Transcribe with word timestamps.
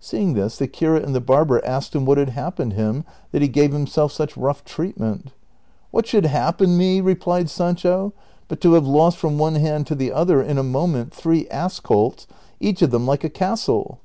Seeing 0.00 0.32
this, 0.32 0.56
the 0.56 0.68
curate 0.68 1.04
and 1.04 1.14
the 1.14 1.20
barber 1.20 1.62
asked 1.62 1.94
him 1.94 2.06
what 2.06 2.16
had 2.16 2.30
happened 2.30 2.72
him 2.72 3.04
that 3.30 3.42
he 3.42 3.46
gave 3.48 3.72
himself 3.74 4.10
such 4.10 4.34
rough 4.34 4.64
treatment. 4.64 5.26
'^ 5.26 5.28
What 5.90 6.06
should 6.06 6.24
happen 6.24 6.78
me?" 6.78 6.98
replied 7.02 7.50
Sancho," 7.50 8.14
biit 8.48 8.60
to 8.62 8.72
have 8.72 8.86
lost 8.86 9.18
from 9.18 9.36
one 9.36 9.56
hand 9.56 9.86
to 9.88 9.94
the 9.94 10.12
other, 10.14 10.42
in 10.42 10.56
a 10.56 10.62
moment, 10.62 11.12
three 11.12 11.46
ass 11.50 11.78
colts, 11.78 12.26
each 12.58 12.80
of 12.80 12.90
them 12.90 13.06
like 13.06 13.22
a 13.22 13.28
castle 13.28 13.98